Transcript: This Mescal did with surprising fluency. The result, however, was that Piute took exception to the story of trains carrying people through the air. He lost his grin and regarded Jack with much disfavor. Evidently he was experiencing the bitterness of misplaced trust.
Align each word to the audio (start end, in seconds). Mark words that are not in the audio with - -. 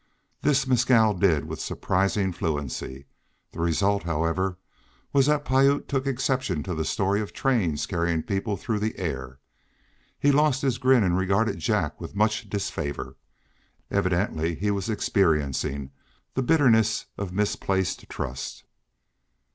This 0.41 0.65
Mescal 0.65 1.13
did 1.13 1.45
with 1.45 1.61
surprising 1.61 2.31
fluency. 2.31 3.05
The 3.51 3.59
result, 3.59 4.01
however, 4.01 4.57
was 5.13 5.27
that 5.27 5.45
Piute 5.45 5.87
took 5.87 6.07
exception 6.07 6.63
to 6.63 6.73
the 6.73 6.83
story 6.85 7.21
of 7.21 7.33
trains 7.33 7.85
carrying 7.85 8.23
people 8.23 8.57
through 8.57 8.79
the 8.79 8.97
air. 8.97 9.37
He 10.19 10.31
lost 10.31 10.63
his 10.63 10.79
grin 10.79 11.03
and 11.03 11.15
regarded 11.15 11.59
Jack 11.59 12.01
with 12.01 12.15
much 12.15 12.49
disfavor. 12.49 13.15
Evidently 13.91 14.55
he 14.55 14.71
was 14.71 14.89
experiencing 14.89 15.91
the 16.33 16.41
bitterness 16.41 17.05
of 17.15 17.31
misplaced 17.31 18.09
trust. 18.09 18.63